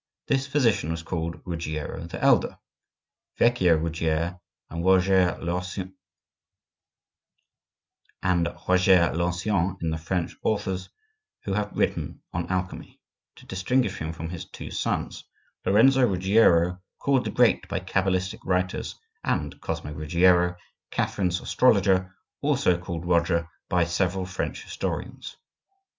[0.25, 2.57] This physician was called Ruggiero the Elder
[3.37, 5.93] (Vecchio Ruggier and Roger l'Ancien
[8.23, 10.89] in the French authors
[11.43, 12.99] who have written on alchemy),
[13.35, 15.23] to distinguish him from his two sons,
[15.65, 20.55] Lorenzo Ruggiero, called the Great by cabalistic writers, and Cosmo Ruggiero,
[20.89, 25.37] Catherine's astrologer, also called Roger by several French historians.